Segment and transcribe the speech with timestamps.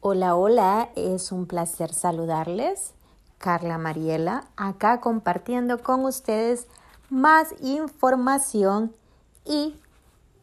[0.00, 2.92] Hola, hola, es un placer saludarles.
[3.38, 6.68] Carla Mariela, acá compartiendo con ustedes
[7.10, 8.94] más información
[9.44, 9.74] y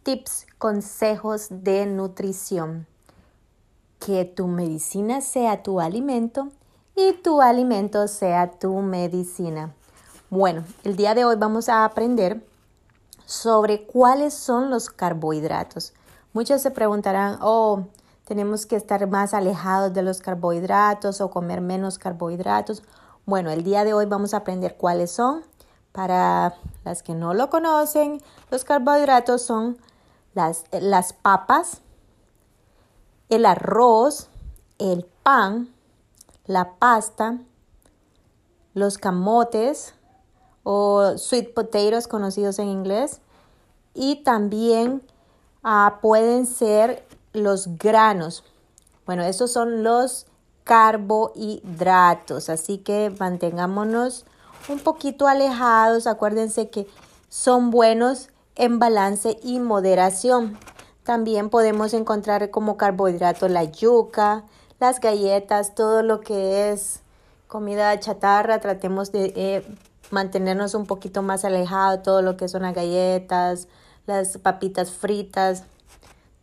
[0.03, 2.85] tips, consejos de nutrición.
[3.97, 6.49] Que tu medicina sea tu alimento
[6.93, 9.73] y tu alimento sea tu medicina.
[10.29, 12.45] Bueno, el día de hoy vamos a aprender
[13.25, 15.93] sobre cuáles son los carbohidratos.
[16.33, 17.85] Muchos se preguntarán, oh,
[18.25, 22.83] tenemos que estar más alejados de los carbohidratos o comer menos carbohidratos.
[23.25, 25.43] Bueno, el día de hoy vamos a aprender cuáles son.
[25.91, 29.77] Para las que no lo conocen, los carbohidratos son
[30.33, 31.81] las, las papas,
[33.29, 34.27] el arroz,
[34.77, 35.73] el pan,
[36.47, 37.37] la pasta,
[38.73, 39.93] los camotes
[40.63, 43.21] o sweet potatoes conocidos en inglés
[43.93, 45.01] y también
[45.63, 48.43] ah, pueden ser los granos.
[49.05, 50.25] Bueno, estos son los
[50.63, 54.25] carbohidratos, así que mantengámonos
[54.67, 56.07] un poquito alejados.
[56.07, 56.87] Acuérdense que
[57.29, 60.57] son buenos en balance y moderación.
[61.03, 64.43] También podemos encontrar como carbohidratos la yuca,
[64.79, 67.01] las galletas, todo lo que es
[67.47, 68.59] comida chatarra.
[68.59, 69.77] Tratemos de eh,
[70.09, 73.67] mantenernos un poquito más alejados, todo lo que son las galletas,
[74.07, 75.63] las papitas fritas,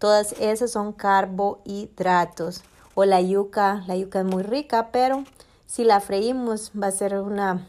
[0.03, 2.65] Todas esas son carbohidratos.
[2.97, 5.23] O la yuca, la yuca es muy rica, pero
[5.67, 7.69] si la freímos va a ser una,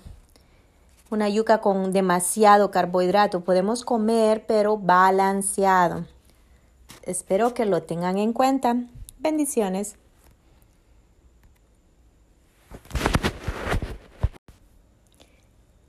[1.12, 3.42] una yuca con demasiado carbohidrato.
[3.42, 6.06] Podemos comer, pero balanceado.
[7.04, 8.78] Espero que lo tengan en cuenta.
[9.20, 9.96] Bendiciones.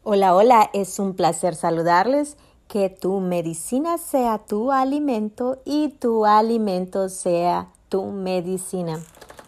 [0.03, 2.37] Hola, hola, es un placer saludarles
[2.69, 9.01] que tu medicina sea tu alimento y tu alimento sea tu medicina.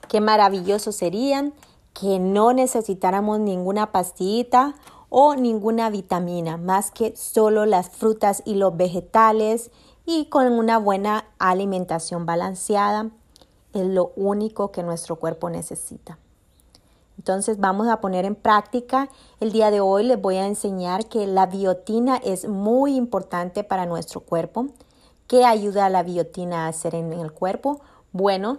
[0.09, 1.53] Qué maravilloso serían
[1.93, 4.75] que no necesitáramos ninguna pastillita
[5.09, 9.71] o ninguna vitamina, más que solo las frutas y los vegetales
[10.05, 13.11] y con una buena alimentación balanceada
[13.73, 16.19] es lo único que nuestro cuerpo necesita.
[17.19, 19.09] Entonces vamos a poner en práctica.
[19.41, 23.87] El día de hoy les voy a enseñar que la biotina es muy importante para
[23.87, 24.67] nuestro cuerpo.
[25.27, 27.81] ¿Qué ayuda a la biotina a hacer en el cuerpo?
[28.13, 28.59] Bueno,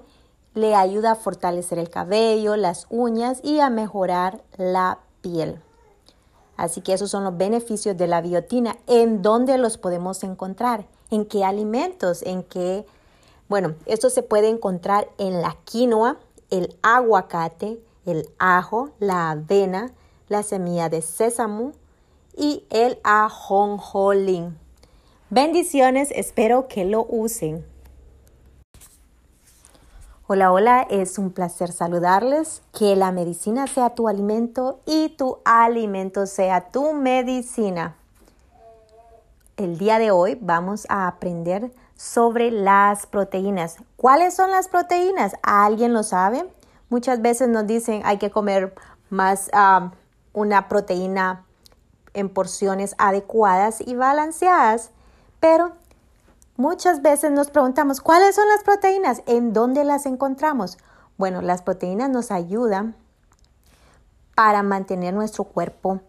[0.53, 5.61] le ayuda a fortalecer el cabello, las uñas y a mejorar la piel.
[6.57, 8.77] Así que esos son los beneficios de la biotina.
[8.87, 10.87] ¿En dónde los podemos encontrar?
[11.11, 12.23] ¿En qué alimentos?
[12.23, 12.85] ¿En qué?
[13.47, 16.17] Bueno, esto se puede encontrar en la quinoa,
[16.49, 19.91] el aguacate, el ajo, la avena,
[20.29, 21.73] la semilla de sésamo
[22.35, 24.57] y el ajonjolín.
[25.29, 27.65] Bendiciones, espero que lo usen.
[30.25, 32.61] Hola, hola, es un placer saludarles.
[32.73, 37.97] Que la medicina sea tu alimento y tu alimento sea tu medicina.
[39.57, 43.77] El día de hoy vamos a aprender sobre las proteínas.
[43.97, 45.33] ¿Cuáles son las proteínas?
[45.41, 46.45] ¿Alguien lo sabe?
[46.89, 48.73] Muchas veces nos dicen hay que comer
[49.09, 49.49] más
[50.33, 51.45] una proteína
[52.13, 54.91] en porciones adecuadas y balanceadas,
[55.39, 55.73] pero
[56.55, 59.21] muchas veces nos preguntamos, ¿cuáles son las proteínas?
[59.27, 60.77] ¿En dónde las encontramos?
[61.17, 62.95] Bueno, las proteínas nos ayudan
[64.35, 66.01] para mantener nuestro cuerpo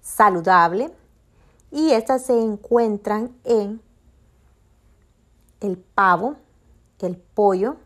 [0.00, 0.94] saludable
[1.70, 3.80] y estas se encuentran en
[5.60, 6.36] el pavo,
[7.00, 7.76] el pollo,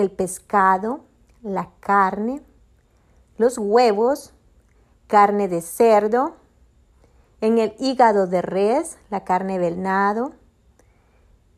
[0.00, 1.00] el pescado,
[1.42, 2.42] la carne,
[3.38, 4.32] los huevos,
[5.06, 6.36] carne de cerdo,
[7.40, 10.32] en el hígado de res, la carne venado,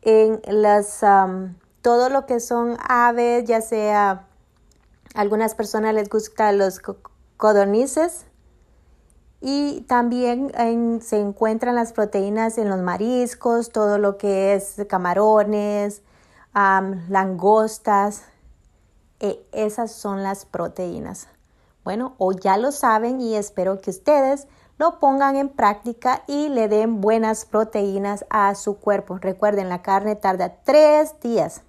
[0.01, 1.01] en las,
[1.81, 4.27] todo lo que son aves, ya sea,
[5.13, 6.81] algunas personas les gustan los
[7.37, 8.25] codornices,
[9.45, 16.01] y también se encuentran las proteínas en los mariscos, todo lo que es camarones,
[16.53, 18.23] langostas.
[19.23, 21.29] E esas son las proteínas.
[21.85, 26.67] Bueno, o ya lo saben y espero que ustedes lo pongan en práctica y le
[26.67, 29.17] den buenas proteínas a su cuerpo.
[29.17, 31.61] Recuerden, la carne tarda tres días.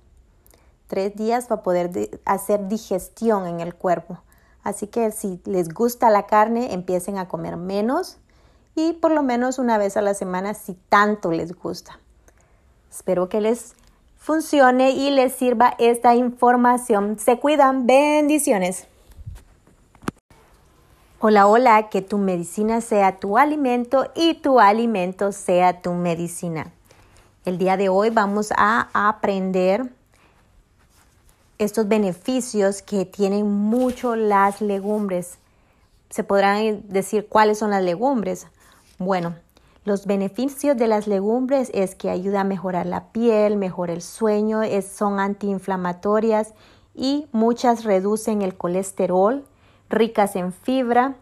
[0.88, 4.18] Tres días para poder hacer digestión en el cuerpo.
[4.64, 8.18] Así que si les gusta la carne, empiecen a comer menos
[8.74, 12.00] y por lo menos una vez a la semana si tanto les gusta.
[12.90, 13.74] Espero que les
[14.24, 17.18] funcione y les sirva esta información.
[17.18, 18.86] Se cuidan, bendiciones.
[21.20, 26.72] Hola, hola, que tu medicina sea tu alimento y tu alimento sea tu medicina.
[27.44, 29.92] El día de hoy vamos a aprender
[31.58, 35.36] estos beneficios que tienen mucho las legumbres.
[36.08, 38.46] Se podrán decir cuáles son las legumbres.
[38.96, 39.34] Bueno,
[39.84, 44.62] los beneficios de las legumbres es que ayuda a mejorar la piel, mejora el sueño,
[44.82, 46.54] son antiinflamatorias
[46.94, 49.44] y muchas reducen el colesterol,
[49.90, 51.16] ricas en fibra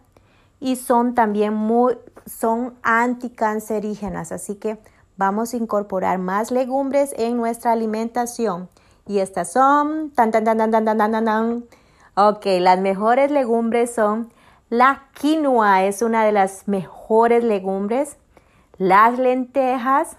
[0.60, 4.78] y son también muy son anticancerígenas, así que
[5.16, 8.68] vamos a incorporar más legumbres en nuestra alimentación.
[9.08, 11.64] Y estas son tan tan tan tan tan tan tan tan.
[12.14, 14.32] Ok, las mejores legumbres son
[14.70, 18.16] la quinoa, es una de las mejores legumbres
[18.82, 20.16] las lentejas,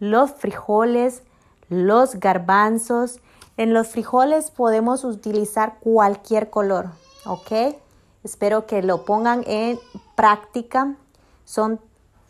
[0.00, 1.22] los frijoles,
[1.68, 3.20] los garbanzos.
[3.56, 6.86] En los frijoles podemos utilizar cualquier color,
[7.24, 7.76] ¿ok?
[8.24, 9.78] Espero que lo pongan en
[10.16, 10.96] práctica.
[11.44, 11.78] Son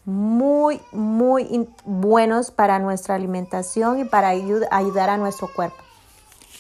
[0.05, 5.79] muy, muy buenos para nuestra alimentación y para ayudar a nuestro cuerpo.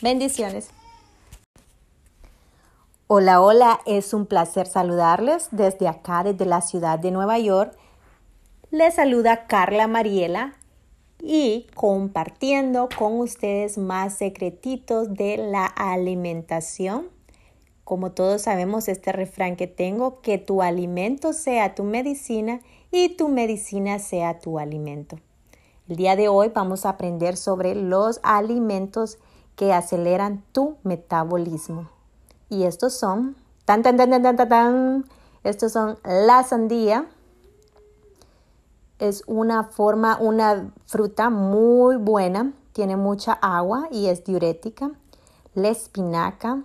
[0.01, 0.71] Bendiciones.
[3.09, 7.77] Hola, hola, es un placer saludarles desde acá, desde la ciudad de Nueva York.
[8.73, 10.55] Les saluda Carla Mariela
[11.21, 17.09] y compartiendo con ustedes más secretitos de la alimentación.
[17.83, 22.61] Como todos sabemos, este refrán que tengo, que tu alimento sea tu medicina
[22.93, 25.19] y tu medicina sea tu alimento.
[25.89, 29.19] El día de hoy vamos a aprender sobre los alimentos
[29.57, 31.91] que aceleran tu metabolismo.
[32.49, 33.35] Y estos son,
[33.65, 35.05] tan, tan, tan, tan, tan, tan,
[35.43, 37.09] estos son la sandía,
[39.01, 44.91] es una forma, una fruta muy buena, tiene mucha agua y es diurética.
[45.55, 46.63] La espinaca,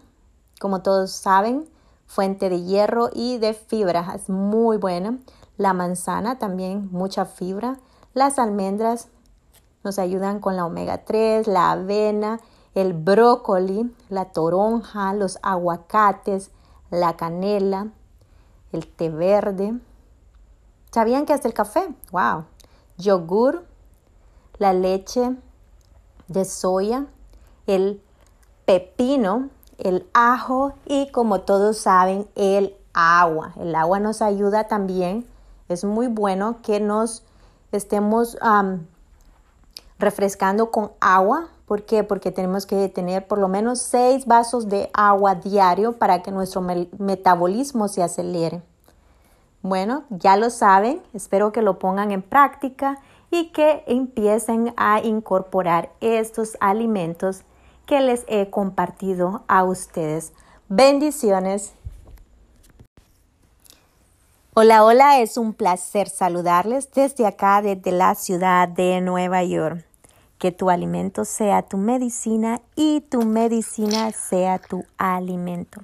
[0.60, 1.68] como todos saben,
[2.06, 5.18] fuente de hierro y de fibra, es muy buena.
[5.58, 7.80] La manzana también, mucha fibra.
[8.14, 9.08] Las almendras
[9.84, 12.40] nos ayudan con la omega 3, la avena,
[12.74, 16.52] el brócoli, la toronja, los aguacates,
[16.92, 17.88] la canela,
[18.74, 19.80] el té verde.
[20.96, 21.94] ¿Sabían que hasta el café?
[22.14, 22.46] ¡Wow!
[22.98, 23.66] Yogur,
[24.60, 25.36] la leche
[26.30, 27.08] de soya,
[27.68, 28.02] el
[28.64, 33.52] pepino, el ajo y como todos saben, el agua.
[33.60, 35.28] El agua nos ayuda también.
[35.68, 37.24] Es muy bueno que nos
[37.74, 38.38] estemos
[40.00, 41.50] refrescando con agua.
[41.66, 42.06] ¿Por qué?
[42.06, 46.62] Porque tenemos que tener por lo menos seis vasos de agua diario para que nuestro
[46.62, 48.64] metabolismo se acelere.
[49.68, 53.00] Bueno, ya lo saben, espero que lo pongan en práctica
[53.32, 57.42] y que empiecen a incorporar estos alimentos
[57.88, 60.34] que les he compartido a ustedes.
[60.70, 61.74] Bendiciones.
[64.54, 69.84] Hola, hola, es un placer saludarles desde acá, desde la ciudad de Nueva York.
[70.38, 75.82] Que tu alimento sea tu medicina y tu medicina sea tu alimento.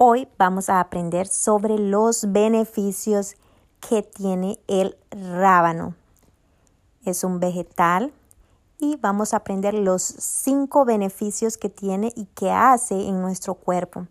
[0.00, 3.34] Hoy vamos a aprender sobre los beneficios
[3.80, 5.96] que tiene el rábano.
[7.04, 8.12] Es un vegetal
[8.78, 14.06] y vamos a aprender los cinco beneficios que tiene y que hace en nuestro cuerpo.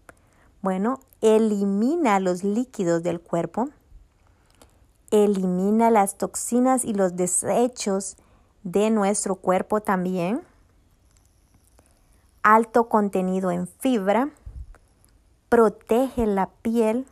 [0.62, 3.70] Bueno, elimina los líquidos del cuerpo,
[5.10, 8.18] elimina las toxinas y los desechos
[8.64, 10.42] de nuestro cuerpo también,
[12.44, 14.32] alto contenido en fibra,
[15.50, 17.06] protege la piel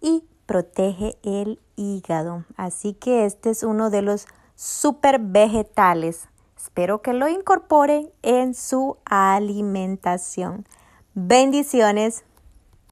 [0.00, 2.44] y protege el hígado.
[2.56, 6.28] Así que este es uno de los super vegetales.
[6.56, 10.66] Espero que lo incorporen en su alimentación.
[11.14, 12.25] Bendiciones.